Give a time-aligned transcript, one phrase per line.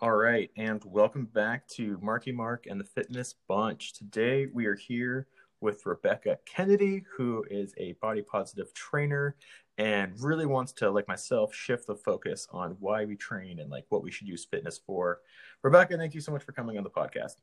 [0.00, 3.94] All right, and welcome back to Marky Mark and the Fitness Bunch.
[3.94, 5.26] Today we are here
[5.60, 9.34] with Rebecca Kennedy, who is a body positive trainer
[9.76, 13.86] and really wants to, like myself, shift the focus on why we train and like
[13.88, 15.18] what we should use fitness for.
[15.62, 17.38] Rebecca, thank you so much for coming on the podcast.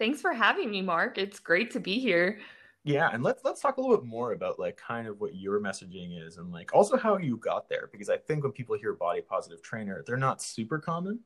[0.00, 1.18] Thanks for having me, Mark.
[1.18, 2.40] It's great to be here.
[2.82, 5.60] Yeah, and let's let's talk a little bit more about like kind of what your
[5.60, 8.92] messaging is and like also how you got there because I think when people hear
[8.92, 11.20] body positive trainer, they're not super common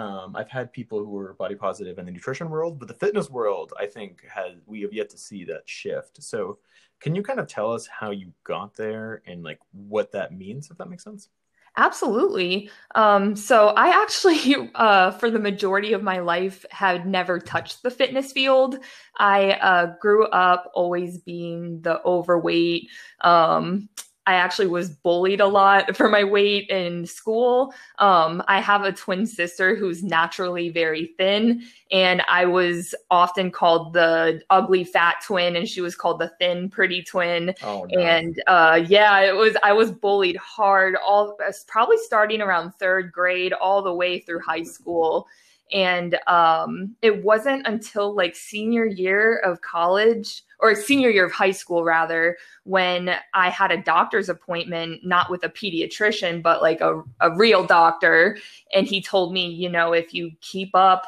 [0.00, 3.28] um, I've had people who are body positive in the nutrition world, but the fitness
[3.28, 6.22] world, I think, has we have yet to see that shift.
[6.22, 6.58] So,
[7.00, 10.70] can you kind of tell us how you got there and like what that means,
[10.70, 11.28] if that makes sense?
[11.76, 12.70] Absolutely.
[12.94, 17.90] Um, so I actually, uh, for the majority of my life, had never touched the
[17.90, 18.78] fitness field.
[19.18, 22.88] I uh, grew up always being the overweight,
[23.20, 23.88] um,
[24.26, 27.74] I actually was bullied a lot for my weight in school.
[27.98, 33.92] Um, I have a twin sister who's naturally very thin, and I was often called
[33.92, 37.54] the ugly fat twin, and she was called the thin pretty twin.
[37.62, 38.00] Oh, no.
[38.00, 43.52] And uh, yeah, it was I was bullied hard all probably starting around third grade
[43.52, 45.26] all the way through high school.
[45.72, 51.50] And um, it wasn't until like senior year of college or senior year of high
[51.50, 57.02] school rather when i had a doctor's appointment not with a pediatrician but like a,
[57.20, 58.38] a real doctor.
[58.74, 61.06] And he told me you know if you keep up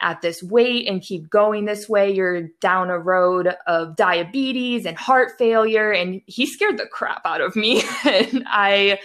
[0.00, 4.96] at this weight and keep going this way you're down a road of diabetes and
[4.96, 5.92] heart failure.
[5.92, 7.82] And he scared the crap out of me.
[8.04, 8.98] And i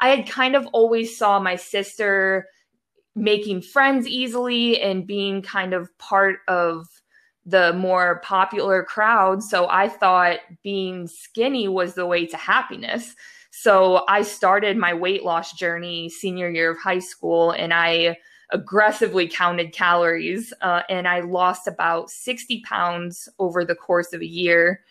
[0.00, 2.46] i had kind of always saw my sister
[3.14, 6.86] making friends easily and being kind of part of
[7.44, 9.42] the more popular crowd.
[9.42, 13.14] So I thought being skinny was the way to happiness.
[13.50, 18.16] So I started my weight loss journey senior year of high school and I
[18.50, 24.26] aggressively counted calories uh, and I lost about 60 pounds over the course of a
[24.26, 24.84] year.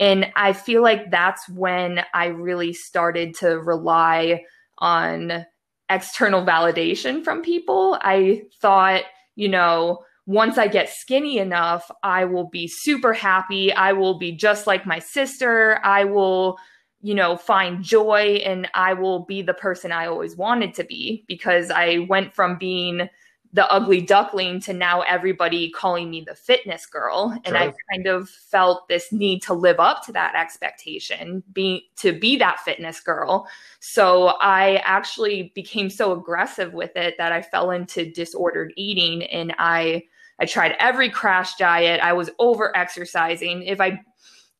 [0.00, 4.44] And I feel like that's when I really started to rely
[4.78, 5.46] on
[5.88, 7.98] external validation from people.
[8.00, 9.02] I thought,
[9.34, 13.72] you know, once I get skinny enough, I will be super happy.
[13.72, 15.80] I will be just like my sister.
[15.84, 16.58] I will,
[17.00, 21.24] you know, find joy and I will be the person I always wanted to be
[21.26, 23.08] because I went from being
[23.54, 27.38] the ugly duckling to now everybody calling me the fitness girl.
[27.44, 32.18] And i kind of felt this need to live up to that expectation be to
[32.18, 33.46] be that fitness girl.
[33.80, 39.24] So i actually became so aggressive with it that i fell into disordered eating.
[39.24, 40.02] And i
[40.38, 42.00] i tried every crash diet.
[42.00, 43.62] I was over exercising.
[43.64, 44.00] If i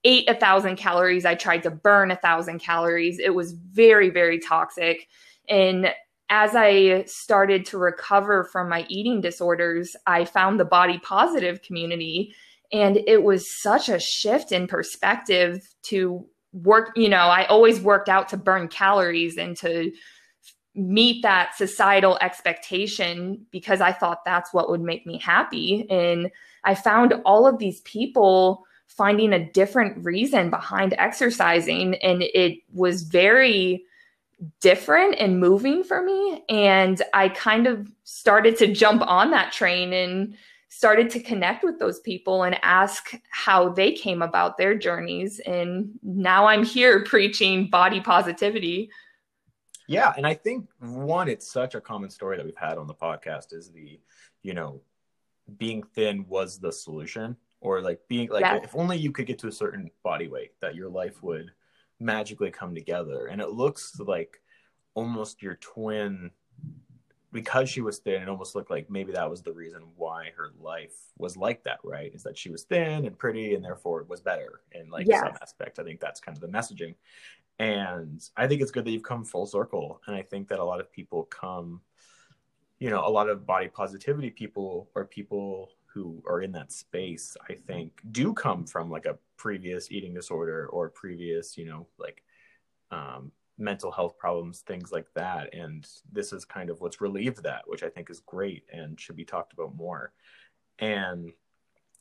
[0.04, 3.19] ate a thousand calories i tried to burn a thousand calories.
[3.19, 5.09] It was very very toxic.
[5.48, 5.92] And
[6.32, 12.34] as I started to recover from my eating disorders, I found the body positive community.
[12.72, 16.92] And it was such a shift in perspective to work.
[16.97, 19.92] You know, I always worked out to burn calories and to
[20.75, 25.87] meet that societal expectation because I thought that's what would make me happy.
[25.91, 26.31] And
[26.65, 31.97] I found all of these people finding a different reason behind exercising.
[31.97, 33.84] And it was very,
[34.60, 36.44] different and moving for me.
[36.48, 40.34] And I kind of started to jump on that train and
[40.69, 45.38] started to connect with those people and ask how they came about their journeys.
[45.41, 48.91] And now I'm here preaching body positivity.
[49.86, 50.12] Yeah.
[50.16, 53.53] And I think one, it's such a common story that we've had on the podcast
[53.53, 54.00] is the,
[54.42, 54.80] you know,
[55.59, 58.62] being thin was the solution or like being like, yes.
[58.64, 61.50] if only you could get to a certain body weight that your life would
[62.02, 63.26] magically come together.
[63.26, 64.40] And it looks like
[64.94, 66.30] almost your twin
[67.32, 70.50] because she was thin it almost looked like maybe that was the reason why her
[70.60, 72.14] life was like that right?
[72.14, 75.20] Is that she was thin and pretty and therefore it was better in like yes.
[75.20, 75.78] some aspect.
[75.78, 76.94] I think that's kind of the messaging.
[77.58, 80.00] And i think it's good that you've come full circle.
[80.06, 81.80] And i think that a lot of people come
[82.78, 87.36] you know a lot of body positivity people or people who are in that space,
[87.48, 92.22] I think, do come from like a previous eating disorder or previous, you know, like
[92.91, 95.54] um, mental health problems, things like that.
[95.54, 99.16] And this is kind of what's relieved that, which I think is great and should
[99.16, 100.12] be talked about more.
[100.78, 101.33] And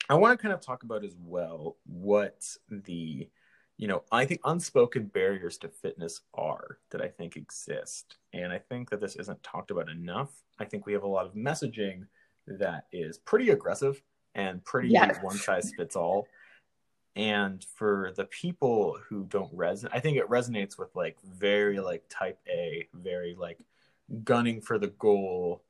[0.09, 3.29] I want to kind of talk about as well what the,
[3.77, 8.17] you know, I think unspoken barriers to fitness are that I think exist.
[8.33, 10.31] And I think that this isn't talked about enough.
[10.59, 12.05] I think we have a lot of messaging
[12.47, 14.01] that is pretty aggressive
[14.35, 15.17] and pretty yes.
[15.21, 16.27] one size fits all.
[17.15, 22.03] And for the people who don't resonate, I think it resonates with like very like
[22.09, 23.59] type A, very like
[24.23, 25.61] gunning for the goal,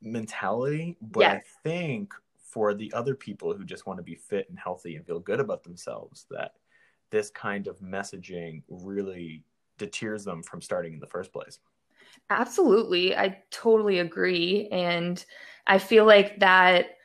[0.00, 1.42] mentality, but yes.
[1.44, 5.06] I think for the other people who just want to be fit and healthy and
[5.06, 6.52] feel good about themselves, that
[7.10, 9.42] this kind of messaging really
[9.76, 11.58] deters them from starting in the first place.
[12.30, 13.16] Absolutely.
[13.16, 14.68] I totally agree.
[14.70, 15.24] And
[15.66, 16.96] I feel like that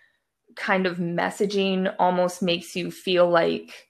[0.56, 3.90] kind of messaging almost makes you feel like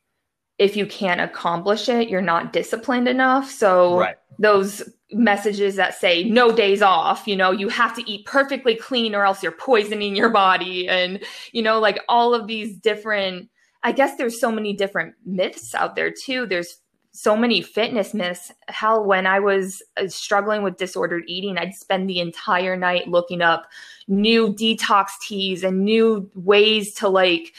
[0.58, 3.50] if you can't accomplish it, you're not disciplined enough.
[3.50, 4.18] So right.
[4.38, 9.16] those messages that say no days off, you know, you have to eat perfectly clean
[9.16, 11.24] or else you're poisoning your body and
[11.54, 13.50] you know like all of these different
[13.82, 16.46] I guess there's so many different myths out there too.
[16.46, 16.82] There's
[17.12, 18.52] so many fitness myths.
[18.68, 23.42] Hell, when I was uh, struggling with disordered eating, I'd spend the entire night looking
[23.42, 23.68] up
[24.08, 27.54] new detox teas and new ways to like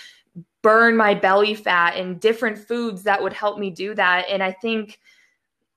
[0.63, 4.27] burn my belly fat and different foods that would help me do that.
[4.29, 5.01] And I think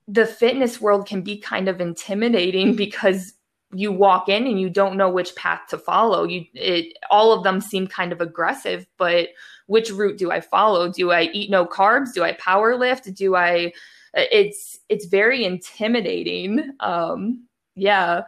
[0.07, 3.33] the fitness world can be kind of intimidating because
[3.73, 6.25] you walk in and you don't know which path to follow.
[6.25, 9.29] You it all of them seem kind of aggressive, but
[9.67, 10.91] which route do I follow?
[10.91, 12.13] Do I eat no carbs?
[12.13, 13.13] Do I power lift?
[13.13, 13.73] Do I
[14.13, 16.73] it's it's very intimidating.
[16.79, 18.23] Um yeah.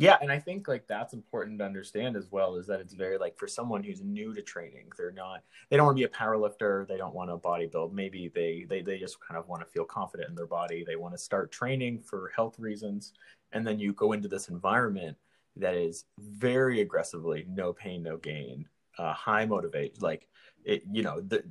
[0.00, 3.18] Yeah, and I think like that's important to understand as well is that it's very
[3.18, 6.16] like for someone who's new to training, they're not they don't want to be a
[6.16, 7.92] power lifter, they don't want to bodybuild.
[7.92, 10.84] Maybe they they they just kind of want to feel confident in their body.
[10.84, 13.12] They want to start training for health reasons
[13.52, 15.16] and then you go into this environment
[15.56, 18.66] that is very aggressively no pain no gain
[18.98, 20.28] uh, high motivate like
[20.64, 21.42] it you know the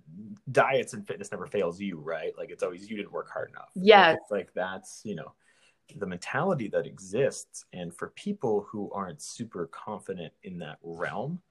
[0.52, 2.34] diets and fitness never fails you right?
[2.38, 3.70] Like it's always you didn't work hard enough.
[3.76, 4.10] Yeah.
[4.10, 5.34] like, like that's you know
[5.96, 7.66] the mentality that exists.
[7.72, 11.42] And for people who aren't super confident in that realm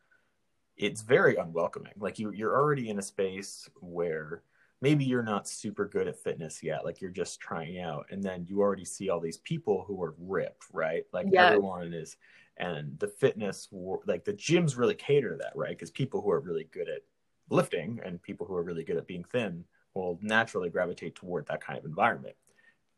[0.76, 1.94] it's very unwelcoming.
[1.98, 4.42] Like you you're already in a space where
[4.82, 8.06] maybe you're not super good at fitness yet like you're just trying out.
[8.10, 11.04] And then you already see all these people who are ripped right?
[11.12, 11.52] Like yes.
[11.52, 12.16] everyone is
[12.58, 13.68] and the fitness
[14.06, 15.70] like the gyms really cater to that right?
[15.70, 17.02] Because people who are really good at
[17.50, 19.64] lifting and people who are really good at being thin
[19.94, 22.36] will naturally gravitate toward that kind of environment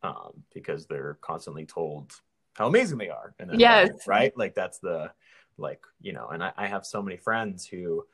[0.03, 2.13] um, because they're constantly told
[2.55, 3.91] how amazing they are and yes.
[4.07, 4.37] right?
[4.37, 5.11] Like that's the
[5.59, 8.05] like you know and I, I have so many friends who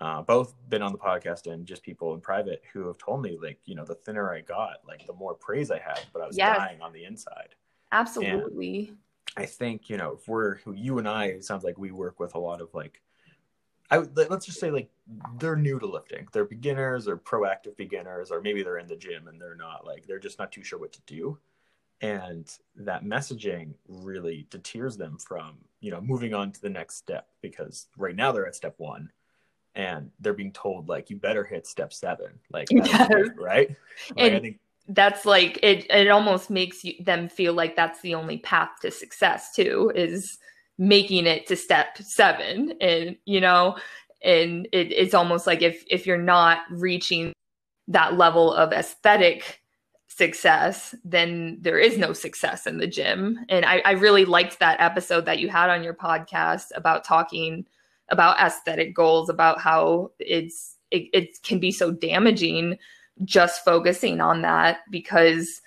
[0.00, 3.38] uh, both been on the podcast and just people in private who have told me
[3.40, 6.26] like you know the thinner i got like the more praise i had but i
[6.26, 6.56] was yes.
[6.56, 7.54] dying on the inside.
[7.92, 8.88] Absolutely.
[8.88, 8.98] and
[9.36, 12.34] i think you know if we're you and i it sounds like we work with
[12.34, 13.00] a lot of like
[13.90, 14.90] I let's just say like
[15.38, 16.26] they're new to lifting.
[16.32, 20.06] They're beginners or proactive beginners, or maybe they're in the gym and they're not like
[20.06, 21.38] they're just not too sure what to do.
[22.00, 27.28] And that messaging really deters them from, you know, moving on to the next step
[27.40, 29.10] because right now they're at step one
[29.74, 33.10] and they're being told like you better hit step seven like yes.
[33.36, 33.76] right
[34.16, 34.58] like, and think...
[34.88, 38.90] that's like it it almost makes you, them feel like that's the only path to
[38.90, 40.38] success too is
[40.78, 42.74] making it to step seven.
[42.80, 43.76] And you know
[44.22, 47.32] and it, it's almost like if if you're not reaching
[47.88, 49.60] that level of aesthetic
[50.08, 53.38] success then there is no success in the gym.
[53.48, 57.66] And I, I really liked that episode that you had on your podcast about talking
[58.08, 62.78] about aesthetic goals, about how it's it, it can be so damaging
[63.24, 65.60] just focusing on that because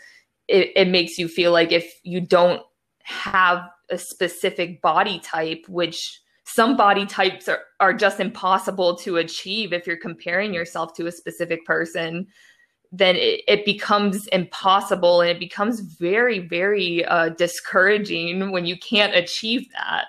[0.47, 2.61] it, it makes you feel like if you don't
[3.03, 9.73] have a specific body type, which some body types are, are just impossible to achieve
[9.73, 12.27] if you're comparing yourself to a specific person
[12.91, 19.15] then it, it becomes impossible and it becomes very very uh, discouraging when you can't
[19.15, 20.05] achieve that.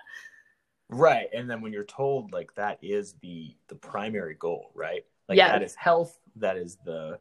[0.88, 1.28] Right.
[1.34, 5.04] And then when you're told like that is the the primary goal right?
[5.28, 5.52] Like yes.
[5.52, 7.18] that is health that is the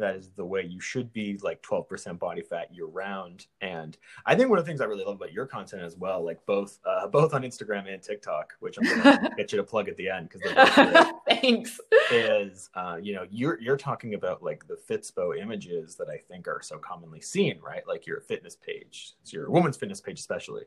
[0.00, 4.34] that is the way you should be like 12% body fat year round and i
[4.34, 6.78] think one of the things i really love about your content as well like both
[6.86, 10.08] uh, both on instagram and tiktok which i'm gonna get you to plug at the
[10.08, 11.80] end because thanks.
[12.10, 16.46] is uh, you know you're you're talking about like the fitspo images that i think
[16.46, 17.86] are so commonly seen right?
[17.86, 20.64] Like your fitness page it's your woman's fitness page especially.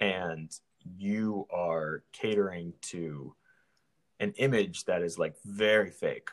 [0.00, 0.52] And
[0.98, 3.34] you are catering to
[4.18, 6.30] an image that is like very fake.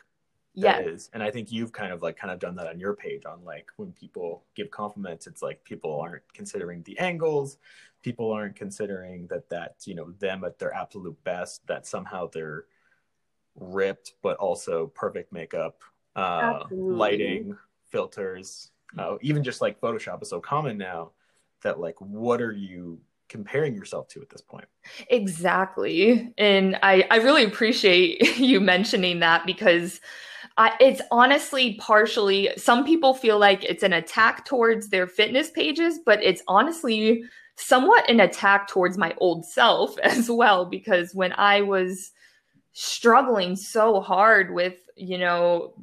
[0.54, 0.82] Yeah.
[1.12, 3.44] And I think you've kind of like kind of done that on your page on
[3.44, 7.58] like when people give compliments, it's like people aren't considering the angles,
[8.02, 12.64] people aren't considering that that's, you know, them at their absolute best, that somehow they're
[13.54, 15.82] ripped, but also perfect makeup,
[16.16, 17.56] uh, lighting,
[17.90, 21.12] filters, uh, even just like Photoshop is so common now
[21.62, 24.66] that like what are you comparing yourself to at this point.
[25.08, 26.34] Exactly.
[26.36, 30.00] And I, I really appreciate you mentioning that because
[30.56, 35.98] I, it's honestly partially, some people feel like it's an attack towards their fitness pages,
[36.04, 37.24] but it's honestly
[37.56, 42.12] somewhat an attack towards my old self as well because when I was
[42.72, 45.74] struggling so hard with, you know,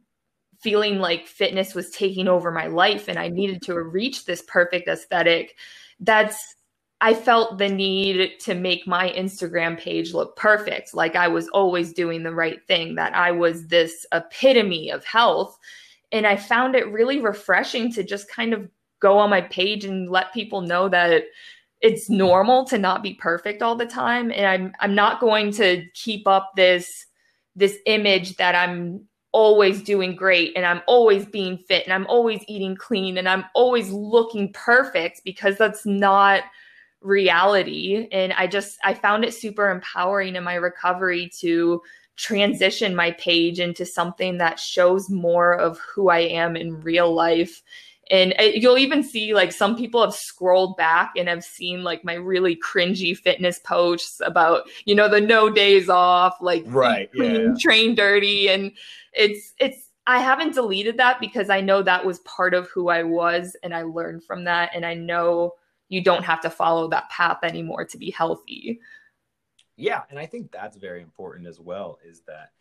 [0.60, 4.88] feeling like fitness was taking over my life and I needed to reach this perfect
[4.88, 5.56] aesthetic,
[6.00, 6.56] that's
[7.00, 11.94] I felt the need to make my Instagram page look perfect, like I was always
[11.94, 15.58] doing the right thing, that I was this epitome of health.
[16.12, 18.68] And I found it really refreshing to just kind of
[19.00, 21.24] go on my page and let people know that
[21.82, 25.86] it's normal to not be perfect all the time and I'm I'm not going to
[25.94, 27.06] keep up this
[27.56, 32.44] this image that I'm always doing great and I'm always being fit and I'm always
[32.48, 36.44] eating clean and I'm always looking perfect because that's not
[37.02, 38.08] reality.
[38.12, 41.82] And I just I found it super empowering in my recovery to
[42.16, 47.62] transition my page into something that shows more of who I am in real life.
[48.10, 52.04] And uh, you'll even see like some people have scrolled back and have seen like
[52.04, 57.36] my really cringy fitness posts about you know the no days off like right clean,
[57.36, 57.54] yeah, yeah.
[57.60, 58.50] train dirty.
[58.50, 58.72] And
[59.14, 63.04] it's it's i haven't deleted that because i know that was part of who i
[63.04, 64.72] was and i learned from that.
[64.74, 65.54] And i know
[65.90, 68.80] you don't have to follow that path anymore to be healthy
[69.76, 72.52] yeah and i think that's very important as well is that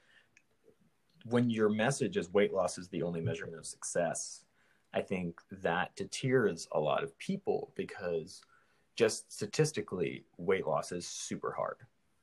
[1.25, 4.45] when your message is weight loss is the only measurement of success
[4.97, 8.41] I think that deters a lot of people because
[8.97, 11.77] just statistically, weight loss is super hard.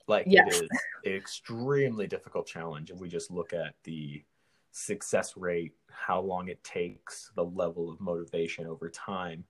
[0.07, 0.48] Like yes.
[0.48, 0.69] it is
[1.05, 2.89] an extremely difficult challenge.
[2.89, 4.24] If we just look at the
[4.72, 9.43] success rate, how long it takes, the level of motivation over time,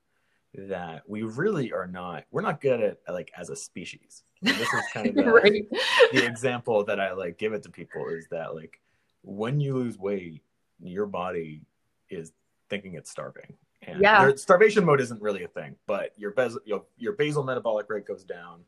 [0.55, 4.23] that we really are not, we're not good at like as a species.
[4.41, 5.65] And this is kind of the, right.
[6.11, 8.79] the example that I like give it to people is that like
[9.23, 10.43] when you lose weight,
[10.81, 11.61] your body
[12.09, 12.33] is
[12.69, 13.53] thinking it's starving.
[13.81, 14.31] And yeah.
[14.35, 18.23] starvation mode isn't really a thing, but your, bas- your, your basal metabolic rate goes
[18.23, 18.61] down.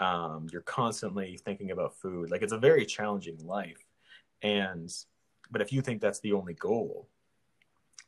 [0.00, 2.30] Um, you're constantly thinking about food.
[2.30, 3.84] Like it's a very challenging life.
[4.42, 4.92] And,
[5.50, 7.08] but if you think that's the only goal,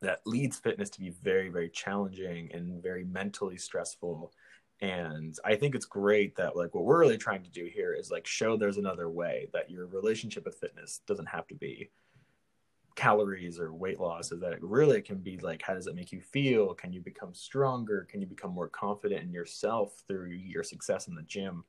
[0.00, 4.32] that leads fitness to be very, very challenging and very mentally stressful.
[4.80, 8.10] And I think it's great that like what we're really trying to do here is
[8.10, 11.90] like show there's another way that your relationship with fitness doesn't have to be
[12.94, 16.10] calories or weight loss is that it really can be like how does it make
[16.10, 16.74] you feel?
[16.74, 18.06] Can you become stronger?
[18.10, 21.64] Can you become more confident in yourself through your success in the gym?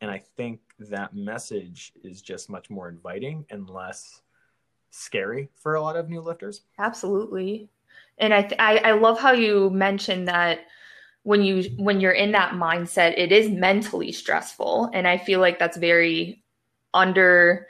[0.00, 4.22] And i think that message is just much more inviting and less
[4.92, 6.62] scary for a lot of new lifters.
[6.78, 7.68] Absolutely.
[8.18, 10.60] And i th- I, I love how you mentioned that
[11.24, 14.90] when you when you're in that mindset it is mentally stressful.
[14.92, 16.42] And i feel like that's very
[16.94, 17.66] under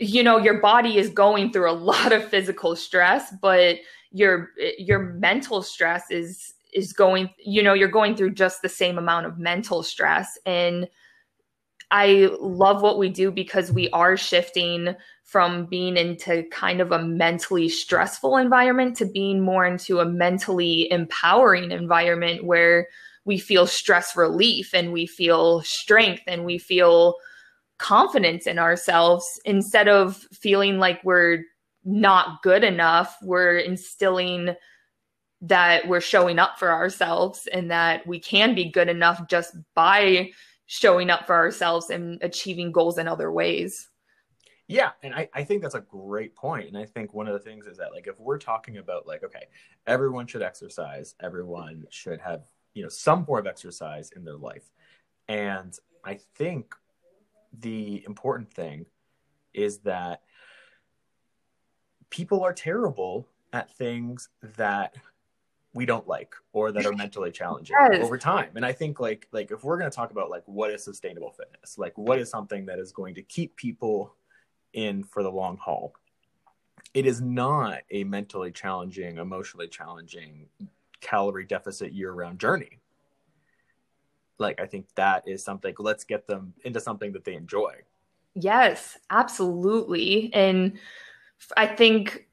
[0.00, 3.76] you know your body is going through a lot of physical stress but
[4.10, 8.98] your your mental stress is is going you know you're going through just the same
[8.98, 10.38] amount of mental stress.
[10.44, 10.88] And
[11.94, 17.02] i love what we do because we are shifting from being into kind of a
[17.02, 22.88] mentally stressful environment to being more into a mentally empowering environment where
[23.24, 27.14] we feel stress relief and we feel strength and we feel
[27.78, 29.40] confidence in ourselves.
[29.46, 31.42] Instead of feeling like we're
[31.84, 34.54] not good enough we're instilling
[35.42, 40.30] that we're showing up for ourselves and that we can be good enough just by
[40.66, 43.90] showing up for ourselves and achieving goals in other ways
[44.66, 46.68] yeah and I, I think that's a great point.
[46.68, 49.22] and i think one of the things is that like if we're talking about like
[49.24, 49.46] okay
[49.86, 52.42] everyone should exercise everyone should have
[52.72, 54.70] you know some form of exercise in their life
[55.28, 56.74] and i think
[57.60, 58.86] the important thing
[59.52, 60.22] is that
[62.10, 64.94] people are terrible at things that
[65.74, 68.02] we don't like or that are mentally challenging yes.
[68.02, 68.50] over time.
[68.54, 71.32] And i think like like if we're going to talk about like what is sustainable
[71.32, 74.14] fitness like what is something that is going to keep people
[74.72, 75.92] in for the long haul
[76.94, 80.46] it is not a mentally challenging emotionally challenging
[81.00, 82.80] calorie deficit year round journey.
[84.38, 87.74] Like i think that is something let's get them into something that they enjoy.
[88.34, 90.32] Yes absolutely.
[90.32, 90.78] And
[91.56, 92.28] i think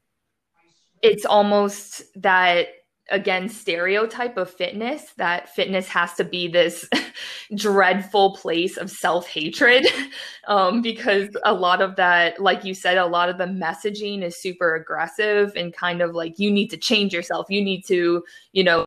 [1.02, 2.68] it's almost that
[3.12, 6.88] again stereotype of fitness that fitness has to be this
[7.54, 9.86] dreadful place of self-hatred
[10.48, 14.36] um, because a lot of that like you said a lot of the messaging is
[14.36, 18.64] super aggressive and kind of like you need to change yourself you need to you
[18.64, 18.84] know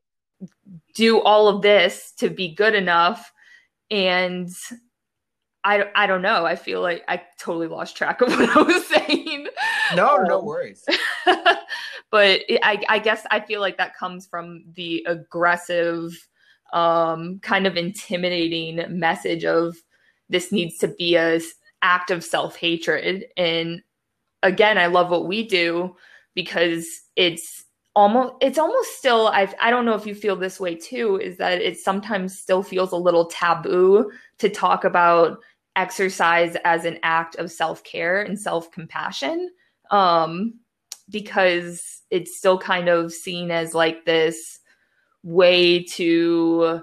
[0.96, 3.32] do all of this to be good enough
[3.91, 4.50] and
[5.63, 6.46] I, I don't know.
[6.46, 9.48] I feel like I totally lost track of what I was saying.
[9.96, 10.86] No, um, no worries.
[12.15, 16.13] But I, I guess I feel like that comes from the aggressive
[16.72, 19.75] um, kind of intimidating message of
[20.29, 21.41] this needs to be a
[21.81, 23.25] act of self-hatred.
[23.36, 23.84] And
[24.45, 25.95] again i love what we do
[26.36, 30.75] because it's almost it's almost still i i don't know if you feel this way
[30.75, 35.39] too is that it sometimes still feels a little taboo to talk about
[35.75, 39.50] exercise as an act of self-care and self-compassion.
[39.91, 40.53] Um
[41.09, 44.59] because it's still kind of seen as like this
[45.24, 46.81] way to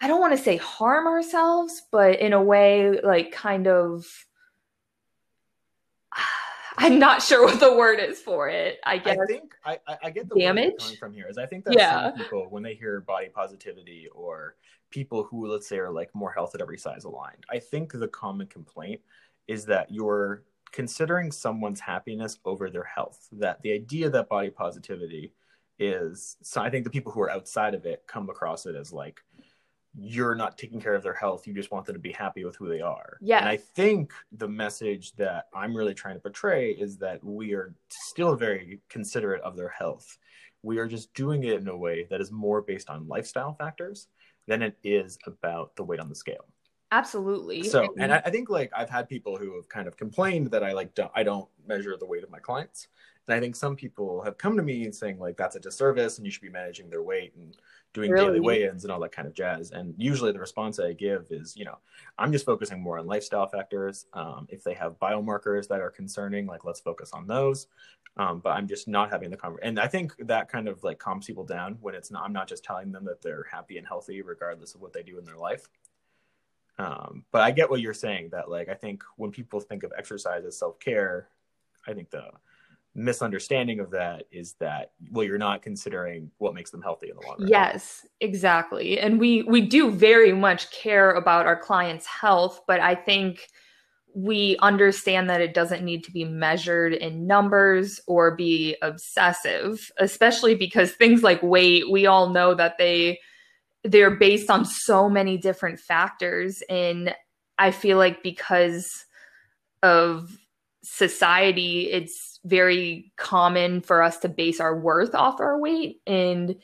[0.00, 4.06] I don't want to say harm ourselves, but in a way, like kind of.
[6.80, 8.78] I'm not sure what the word is for it.
[8.84, 9.18] I guess.
[9.20, 11.26] I think I, I get the damage coming from here.
[11.28, 12.10] Is I think that yeah.
[12.10, 14.54] some people when they hear body positivity or
[14.90, 18.06] people who let's say are like more health at every size aligned, I think the
[18.06, 19.00] common complaint
[19.48, 23.28] is that you're considering someone's happiness over their health.
[23.32, 25.32] That the idea that body positivity
[25.78, 28.92] is so I think the people who are outside of it come across it as
[28.92, 29.20] like
[30.00, 31.46] you're not taking care of their health.
[31.46, 33.18] You just want them to be happy with who they are.
[33.20, 33.38] Yeah.
[33.38, 37.74] And I think the message that I'm really trying to portray is that we are
[37.88, 40.18] still very considerate of their health.
[40.62, 44.08] We are just doing it in a way that is more based on lifestyle factors
[44.46, 46.46] than it is about the weight on the scale.
[46.90, 47.62] Absolutely.
[47.64, 50.64] So, and I, I think like I've had people who have kind of complained that
[50.64, 52.88] I like don't, I don't measure the weight of my clients.
[53.26, 56.16] And I think some people have come to me and saying like that's a disservice
[56.16, 57.54] and you should be managing their weight and
[57.92, 58.26] doing really?
[58.26, 59.70] daily weigh-ins and all that kind of jazz.
[59.70, 61.76] And usually the response I give is, you know,
[62.16, 64.06] I'm just focusing more on lifestyle factors.
[64.14, 67.66] Um, if they have biomarkers that are concerning, like let's focus on those.
[68.16, 69.68] Um, but I'm just not having the conversation.
[69.68, 72.24] And I think that kind of like calms people down when it's not.
[72.24, 75.18] I'm not just telling them that they're happy and healthy regardless of what they do
[75.18, 75.68] in their life.
[76.78, 79.92] Um, but I get what you're saying that like I think when people think of
[79.98, 81.28] exercise as self care,
[81.86, 82.30] I think the
[82.94, 87.26] misunderstanding of that is that well you're not considering what makes them healthy in the
[87.26, 87.48] long run.
[87.48, 88.98] Yes exactly.
[88.98, 93.48] And we we do very much care about our clients health but i think
[94.14, 100.54] we understand that it doesn't need to be measured in numbers or be obsessive especially
[100.54, 103.20] because things like weight we all know that they
[103.84, 106.62] they're based on so many different factors.
[106.68, 107.14] And
[107.60, 109.04] i feel like because
[109.82, 110.30] of
[110.84, 116.00] society it's very common for us to base our worth off our weight.
[116.06, 116.56] And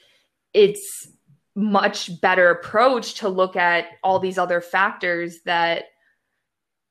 [0.52, 1.08] it's
[1.56, 5.84] much better approach to look at all these other factors that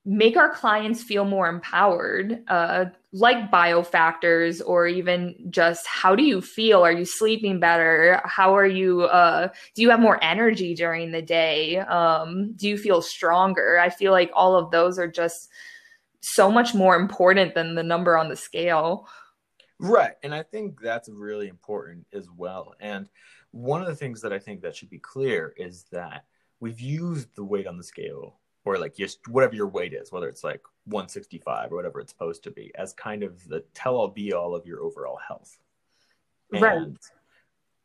[0.05, 6.41] make our clients feel more empowered uh, like biofactors or even just how do you
[6.41, 11.11] feel are you sleeping better how are you uh, do you have more energy during
[11.11, 15.49] the day um, do you feel stronger i feel like all of those are just
[16.23, 19.07] so much more important than the number on the scale.
[19.77, 20.13] Right.
[20.23, 22.75] And I think that's really important as well.
[22.79, 23.09] And
[23.51, 26.23] one of the things that I think that should be clear is that
[26.61, 30.27] we've used the weight on the scale or like just whatever your weight is, whether
[30.27, 34.07] it's like 165 or whatever it's supposed to be, as kind of the tell all
[34.07, 35.57] be all of your overall health.
[36.51, 36.87] And right.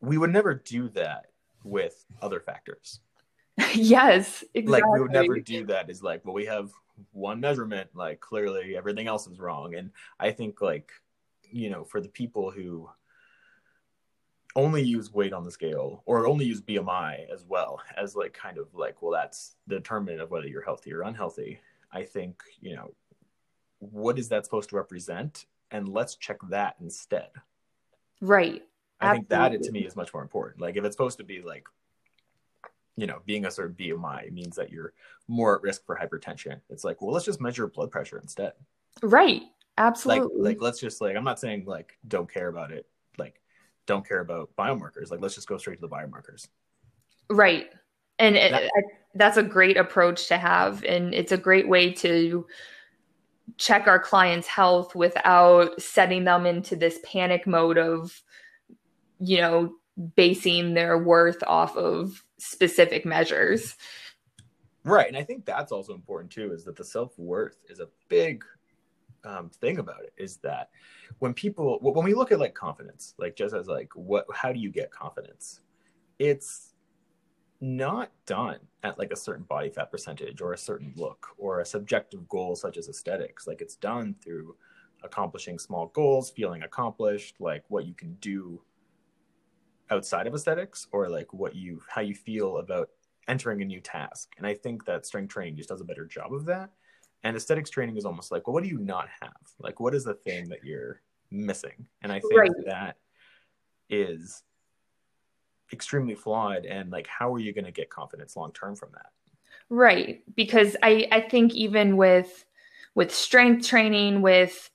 [0.01, 1.27] We would never do that
[1.65, 3.01] with other factors.
[3.75, 4.65] yes, exactly.
[4.65, 5.91] Like we would never do that.
[5.91, 6.71] Is like, well, we have
[7.13, 10.91] one measurement like clearly everything else is wrong and i think like
[11.51, 12.89] you know for the people who
[14.59, 18.59] only use weight on the scale or only use bmi as well as like kind
[18.59, 21.61] of like well that's the determinant of whether you're healthy or unhealthy
[21.93, 22.93] i think you know
[23.79, 27.31] what is that supposed to represent and let's check that instead
[28.21, 28.63] right
[29.01, 29.17] i Absolutely.
[29.17, 31.65] think that to me is much more important like if it's supposed to be like
[32.99, 34.93] you know, being a certain BMI means that you're
[35.29, 36.61] more at risk for hypertension.
[36.69, 38.55] It's like, well, let's just measure blood pressure instead.
[39.03, 39.43] Right.
[39.79, 40.41] Absolutely.
[40.41, 42.87] Like, like let's just like, I'm not saying like don't care about it.
[43.89, 45.11] Don't care about biomarkers.
[45.11, 46.47] Like, let's just go straight to the biomarkers.
[47.31, 47.69] Right.
[48.19, 50.85] And that, it, that's a great approach to have.
[50.85, 52.47] And it's a great way to
[53.57, 58.23] check our clients' health without setting them into this panic mode of,
[59.19, 59.73] you know,
[60.17, 63.75] basing their worth off of specific measures.
[64.85, 65.09] Right.
[65.09, 68.45] And I think that's also important too, is that the self worth is a big
[69.29, 70.71] um, thing about it is that
[71.19, 74.59] when people, when we look at like confidence, like just as like, what, how do
[74.59, 75.61] you get confidence?
[76.19, 76.75] It's
[77.61, 81.67] not done at like a certain body fat percentage or a certain look or a
[81.67, 83.47] subjective goal such as aesthetics.
[83.47, 84.57] Like it's done through
[85.03, 88.63] accomplishing small goals, feeling accomplished, like what you can do
[89.91, 92.89] outside of aesthetics or like what you how you feel about
[93.27, 96.33] entering a new task and i think that strength training just does a better job
[96.33, 96.71] of that
[97.25, 99.33] and aesthetics training is almost like well what do you not have?
[99.59, 101.01] Like what is the thing that you're
[101.31, 101.87] missing?
[102.03, 102.51] And i think right.
[102.67, 102.97] that
[103.91, 104.43] is
[105.73, 106.65] extremely flawed.
[106.67, 109.11] And like how are you going to get confidence long term from that?
[109.69, 110.23] Right.
[110.35, 112.45] Because i i think even with
[112.95, 114.71] with strength training with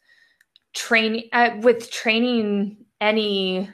[0.73, 3.69] training uh, with training any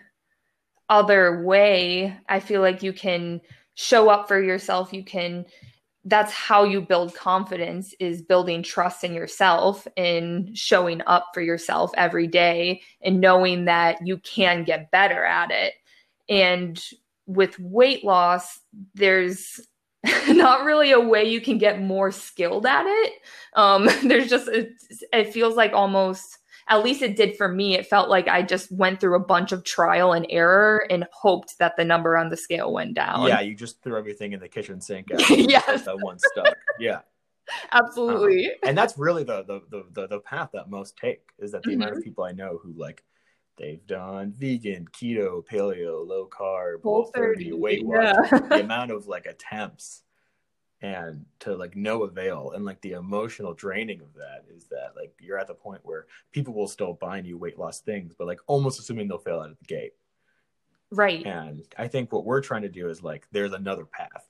[0.90, 3.40] other way i feel like you can
[3.80, 4.92] show up for yourself.
[4.92, 5.46] You can
[6.06, 11.92] that's how you build confidence is building trust in yourself and showing up for yourself
[11.98, 15.74] every day and knowing that you can get better at it.
[16.30, 16.82] And
[17.26, 18.60] with weight loss
[18.96, 19.60] there's
[20.30, 23.14] not really a way you can get more skilled at it.
[23.54, 24.72] Um there's just it,
[25.12, 26.38] it feels like almost
[26.70, 27.76] at least it did for me.
[27.76, 31.58] It felt like I just went through a bunch of trial and error and hoped
[31.58, 33.28] that the number on the scale went down.
[33.28, 35.08] Yeah, you just threw everything in the kitchen sink.
[35.30, 36.56] yes, that one stuck.
[36.80, 37.00] Yeah,
[37.72, 38.48] absolutely.
[38.48, 41.72] Um, and that's really the, the the the path that most take is that the
[41.72, 41.82] mm-hmm.
[41.82, 42.04] amount of mm-hmm.
[42.04, 43.04] people I know who like
[43.58, 48.14] they've done vegan, keto, paleo, low carb, whole 30, weight yeah.
[48.30, 50.04] the amount of like attempts
[50.82, 55.14] and to like no avail and like the emotional draining of that is that like
[55.20, 58.40] you're at the point where people will still buy new weight loss things but like
[58.48, 59.94] almost assuming they'll fail out of the gate.
[60.92, 61.26] Right.
[61.26, 64.28] And i think what we're trying to do is like there's another path.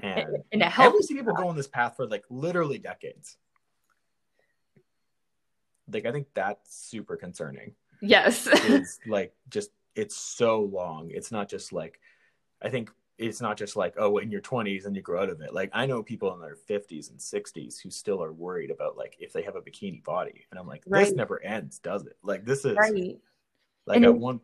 [0.00, 3.36] And, and, we see people go on this path for like literally decades.
[5.92, 7.74] Like i think that's super concerning.
[8.00, 8.48] Yes.
[8.52, 11.10] It's like just it's so long.
[11.10, 12.00] It's not just like
[12.62, 15.40] i think it's not just like oh in your 20s and you grow out of
[15.40, 15.54] it.
[15.54, 19.16] Like i know people in their 50s and 60s who still are worried about like
[19.18, 20.46] if they have a bikini body.
[20.50, 21.04] And i'm like right.
[21.04, 22.16] this never ends does it?
[22.22, 23.18] Like this is right.
[23.86, 24.40] like and at one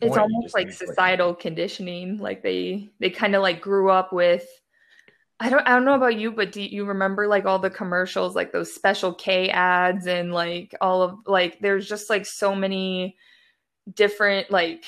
[0.00, 2.18] it's almost like societal like, conditioning.
[2.18, 4.46] Like they they kind of like grew up with
[5.38, 8.34] I don't I don't know about you, but do you remember like all the commercials,
[8.34, 13.16] like those special K ads and like all of like there's just like so many
[13.92, 14.84] different like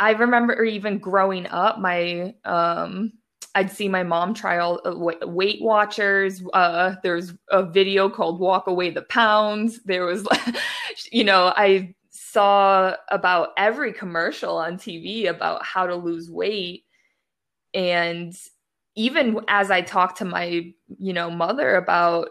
[0.00, 3.12] I remember even growing up, my um,
[3.54, 6.42] I'd see my mom try all uh, Weight Watchers.
[6.54, 10.26] Uh, there's a video called "Walk Away the Pounds." There was,
[11.12, 16.84] you know, I saw about every commercial on TV about how to lose weight,
[17.74, 18.34] and
[18.96, 22.30] even as I talked to my, you know, mother about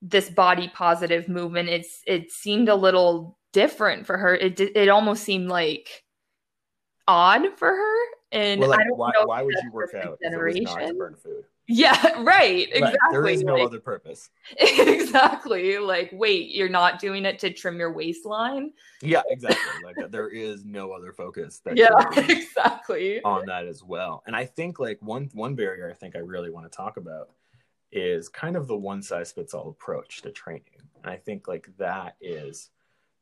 [0.00, 4.34] this body positive movement, it's it seemed a little different for her.
[4.34, 6.04] It it almost seemed like
[7.10, 7.96] odd for her.
[8.32, 10.62] And well, like, why, why would you work out generation.
[10.62, 11.44] if it was not to burn food?
[11.66, 12.68] Yeah, right.
[12.68, 12.82] Exactly.
[12.82, 13.12] Right.
[13.12, 14.30] There is no like, other purpose.
[14.56, 15.78] exactly.
[15.78, 18.72] Like, wait, you're not doing it to trim your waistline?
[19.02, 19.58] Yeah, exactly.
[19.84, 23.20] like uh, there is no other focus that Yeah, exactly.
[23.24, 24.22] On that as well.
[24.26, 27.30] And I think like one one barrier I think I really want to talk about
[27.92, 30.64] is kind of the one size fits all approach to training.
[31.02, 32.70] And I think like that is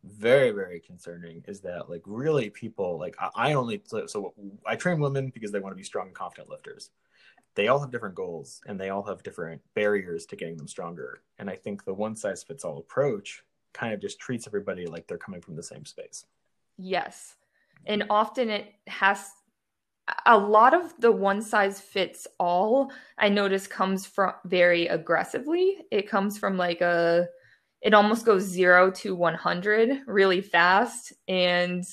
[0.05, 4.33] very very concerning is that like really people like I, only so
[4.65, 6.91] I train women because they want to be strong and confident lifters.
[7.55, 11.23] They all have different goals and they all have different barriers to getting them stronger.
[11.39, 15.09] And I think the one size fits all approach kind of just treats everybody like
[15.09, 16.25] they're coming from the same space.
[16.77, 17.35] Yes.
[17.87, 19.33] And often it has
[20.27, 25.85] a lot of the one size fits all I notice comes from very aggressively.
[25.91, 27.29] It comes from like a
[27.81, 31.13] it almost goes zero to 100 really fast.
[31.27, 31.85] And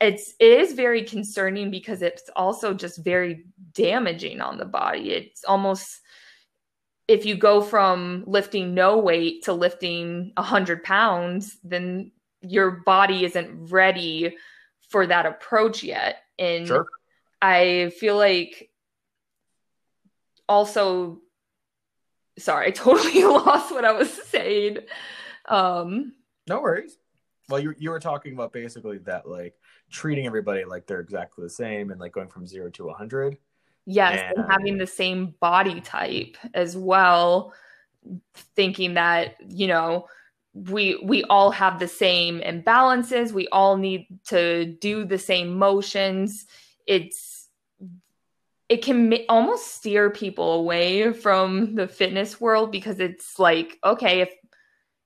[0.00, 5.10] it's it is very concerning because it's also just very damaging on the body.
[5.12, 6.00] It's almost
[7.06, 13.70] if you go from lifting no weight to lifting 100 pounds then your body isn't
[13.70, 14.36] ready
[14.88, 16.18] for that approach yet.
[16.38, 16.86] And sure.
[17.40, 18.70] i feel like
[20.48, 21.20] also
[22.38, 24.78] sorry, I totally lost what I was saying.
[25.46, 26.14] Um,
[26.48, 26.98] no worries.
[27.48, 29.54] Well, you you were talking about basically that like
[29.90, 33.36] treating everybody like they're exactly the same and like going from zero to a hundred.
[33.86, 34.38] Yes, and...
[34.38, 37.52] and having the same body type as well,
[38.56, 40.06] thinking that you know
[40.54, 43.32] we we all have the same imbalances.
[43.32, 46.46] We all need to do the same motions.
[46.86, 47.33] It's
[48.74, 54.34] it can almost steer people away from the fitness world because it's like okay if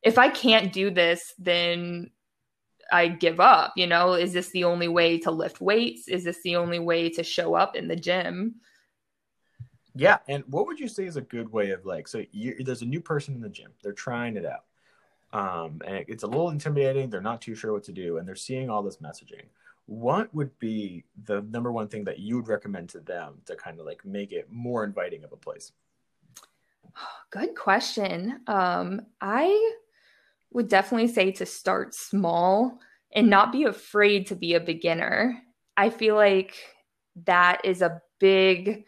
[0.02, 2.11] if i can't do this then
[2.90, 4.14] i give up you know?
[4.14, 6.09] Is this the only way to lift weights?
[6.09, 8.54] Is this the only way to show up in the gym?
[9.94, 12.24] Yeah and what would you say is a good way of like so
[12.61, 13.72] there's a new person in the gym.
[13.83, 14.64] They're trying it out.
[15.31, 17.11] Um, and it's a little intimidating.
[17.11, 19.48] They're not too sure what to do and they're seeing all this messaging
[19.88, 23.81] what would be the number one thing that you would recommend to them to kind
[23.81, 25.72] of like make it more inviting of a place?
[27.31, 28.42] Good question.
[28.46, 29.72] Um, I
[30.53, 32.81] would definitely say to start small
[33.12, 35.42] and not be afraid to be a beginner.
[35.74, 36.55] I feel like
[37.24, 38.85] that is a big,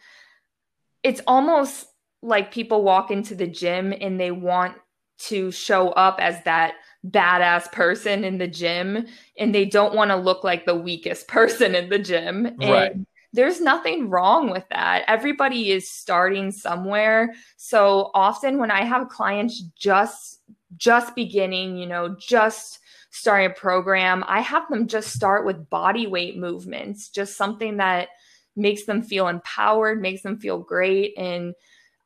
[1.01, 1.87] it's almost
[2.21, 4.75] like people walk into the gym and they want
[5.17, 6.75] to show up as that
[7.09, 9.05] badass person in the gym
[9.37, 12.45] and they don't want to look like the weakest person in the gym.
[12.45, 12.95] And right.
[13.33, 15.03] there's nothing wrong with that.
[15.07, 17.33] Everybody is starting somewhere.
[17.57, 20.39] So often when I have clients just
[20.77, 22.79] just beginning, you know, just
[23.11, 28.07] starting a program, I have them just start with body weight movements, just something that
[28.55, 31.53] makes them feel empowered, makes them feel great and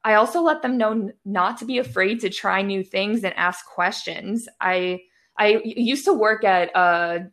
[0.06, 3.66] I also let them know not to be afraid to try new things and ask
[3.66, 4.48] questions.
[4.62, 5.02] I
[5.38, 6.70] I used to work at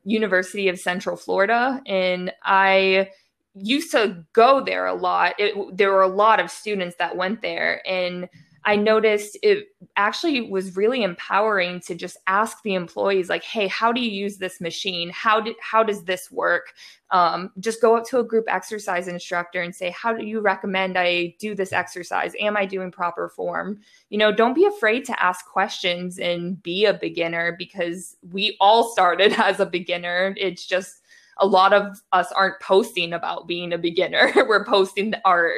[0.05, 3.11] University of Central Florida, and I
[3.55, 5.35] used to go there a lot.
[5.39, 8.29] It, there were a lot of students that went there, and
[8.65, 13.93] I noticed it actually was really empowering to just ask the employees, like, "Hey, how
[13.93, 15.11] do you use this machine?
[15.11, 16.73] How did how does this work?"
[17.11, 20.97] Um, just go up to a group exercise instructor and say, "How do you recommend
[20.97, 22.35] I do this exercise?
[22.39, 26.85] Am I doing proper form?" You know, don't be afraid to ask questions and be
[26.85, 30.35] a beginner because we all started as a beginner.
[30.37, 31.03] It's just
[31.39, 34.33] a lot of us aren't posting about being a beginner.
[34.49, 35.53] We're posting our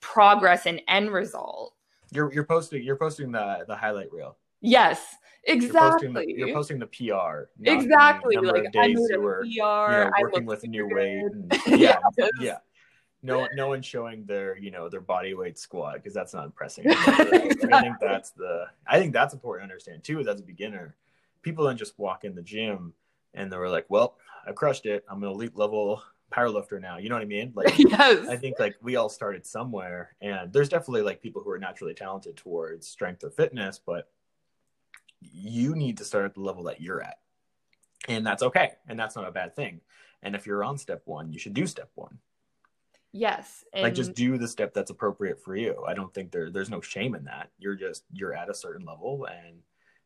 [0.00, 1.75] progress and end result.
[2.16, 4.36] You're you're posting you're posting the the highlight reel.
[4.62, 5.68] Yes, exactly.
[5.68, 7.70] You're posting the, you're posting the PR.
[7.70, 8.36] Exactly.
[8.36, 9.48] Like I made a were, PR.
[9.48, 11.24] You know, working with new weight.
[11.30, 12.30] And, yeah, yes.
[12.40, 12.58] yeah.
[13.22, 16.84] No, no one's showing their, you know, their body weight squat because that's not impressing.
[16.86, 17.72] exactly.
[17.72, 18.66] I think that's the.
[18.86, 20.20] I think that's important to understand too.
[20.20, 20.96] As a beginner,
[21.42, 22.94] people don't just walk in the gym
[23.34, 25.04] and they were like, "Well, I crushed it.
[25.08, 26.98] I'm an elite level powerlifter now.
[26.98, 27.52] You know what I mean?
[27.54, 28.26] Like, yes.
[28.28, 31.94] I think like we all started somewhere, and there's definitely like people who are naturally
[31.94, 34.08] talented towards strength or fitness, but
[35.20, 37.18] you need to start at the level that you're at,
[38.08, 39.80] and that's okay, and that's not a bad thing.
[40.22, 42.18] And if you're on step one, you should do step one.
[43.12, 43.82] Yes, and...
[43.82, 45.84] like just do the step that's appropriate for you.
[45.86, 47.50] I don't think there there's no shame in that.
[47.58, 49.58] You're just you're at a certain level, and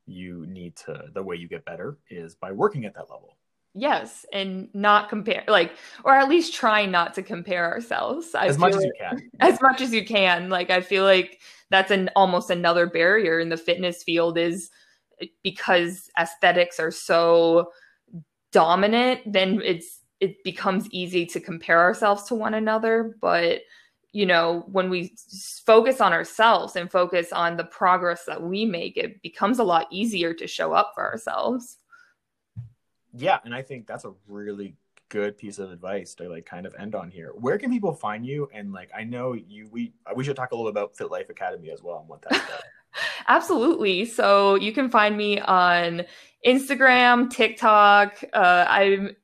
[0.06, 1.04] you need to.
[1.12, 3.36] The way you get better is by working at that level
[3.74, 5.72] yes and not compare like
[6.04, 9.30] or at least try not to compare ourselves I as much as you can.
[9.40, 11.38] As much as you can like i feel like
[11.70, 14.70] that's an almost another barrier in the fitness field is
[15.20, 17.70] eh, because aesthetics are so
[18.52, 23.60] dominant then it's it becomes easy to compare ourselves to one another but
[24.12, 25.14] you know when we
[25.64, 29.86] focus on ourselves and focus on the progress that we make it becomes a lot
[29.92, 31.78] easier to show up for ourselves
[33.14, 34.74] yeah, and I think that's a really
[35.08, 37.32] good piece of advice to like kind of end on here.
[37.34, 38.48] Where can people find you?
[38.54, 41.70] And like, I know you, we we should talk a little about Fit Life Academy
[41.70, 42.40] as well and what that's.
[43.28, 44.04] Absolutely.
[44.04, 46.02] So you can find me on
[46.44, 48.22] Instagram, TikTok.
[48.32, 49.16] Uh, I'm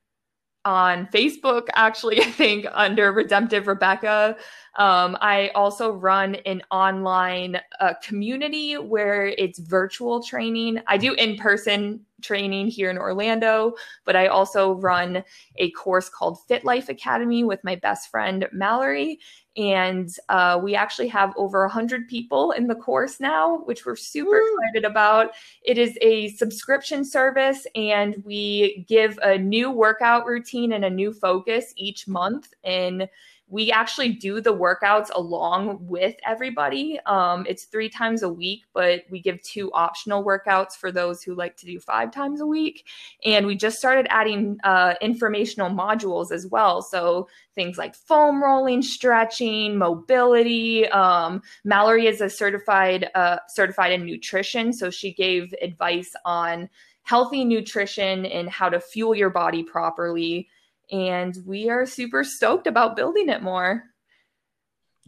[0.65, 4.37] on Facebook, actually, I think under Redemptive Rebecca.
[4.77, 10.81] Um, I also run an online uh, community where it's virtual training.
[10.87, 15.23] I do in person training here in Orlando, but I also run
[15.57, 19.19] a course called Fit Life Academy with my best friend Mallory.
[19.57, 24.31] And uh, we actually have over 100 people in the course now, which we're super
[24.31, 24.59] Woo.
[24.59, 25.31] excited about.
[25.63, 31.13] It is a subscription service, and we give a new workout routine and a new
[31.13, 32.53] focus each month.
[32.65, 33.09] And
[33.49, 36.99] we actually do the workouts along with everybody.
[37.07, 41.35] Um, it's three times a week, but we give two optional workouts for those who
[41.35, 42.87] like to do five times a week.
[43.25, 46.83] And we just started adding uh, informational modules as well.
[46.83, 50.89] So things like foam rolling, stretching, mobility.
[50.89, 56.69] Um, Mallory is a certified uh, certified in nutrition, so she gave advice on
[57.03, 60.49] healthy nutrition and how to fuel your body properly
[60.91, 63.85] and we are super stoked about building it more.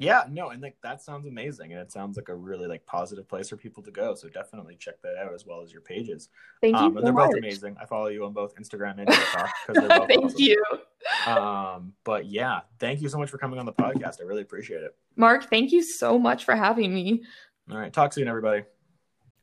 [0.00, 3.28] Yeah, no, and like that sounds amazing, and it sounds like a really like positive
[3.28, 4.14] place for people to go.
[4.14, 6.28] So definitely check that out as well as your pages.
[6.60, 6.82] Thank you.
[6.82, 7.30] Um, so they're much.
[7.30, 7.76] both amazing.
[7.82, 10.08] I follow you on both Instagram and TikTok because they're both.
[10.08, 10.38] thank awesome.
[10.38, 10.64] you.
[11.26, 14.20] Um, but yeah, thank you so much for coming on the podcast.
[14.20, 14.94] I really appreciate it.
[15.16, 17.24] Mark, thank you so much for having me.
[17.68, 18.62] All right, talk soon, everybody.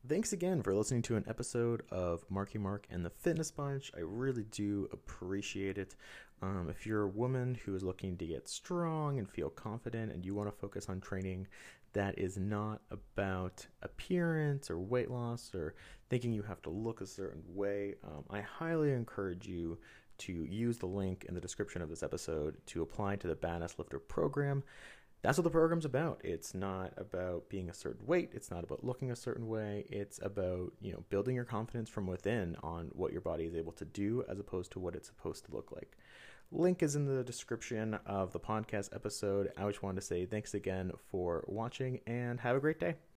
[0.08, 3.90] Thanks again for listening to an episode of Marky Mark and the Fitness Bunch.
[3.96, 5.96] I really do appreciate it.
[6.42, 10.24] Um, if you're a woman who is looking to get strong and feel confident and
[10.24, 11.46] you want to focus on training
[11.94, 15.74] that is not about appearance or weight loss or
[16.10, 19.78] thinking you have to look a certain way, um, I highly encourage you
[20.18, 23.78] to use the link in the description of this episode to apply to the Badass
[23.78, 24.62] Lifter program.
[25.22, 26.20] That's what the program's about.
[26.22, 28.30] It's not about being a certain weight.
[28.34, 29.86] It's not about looking a certain way.
[29.88, 33.72] It's about, you know, building your confidence from within on what your body is able
[33.72, 35.96] to do as opposed to what it's supposed to look like.
[36.52, 39.52] Link is in the description of the podcast episode.
[39.56, 42.94] I just wanted to say thanks again for watching and have a great day.